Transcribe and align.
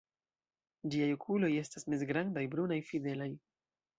Ĝiaj 0.93 1.09
okuloj 1.15 1.51
estas 1.63 1.85
mezgrandaj, 1.95 2.45
brunaj, 2.57 2.81
fidelaj. 2.91 3.31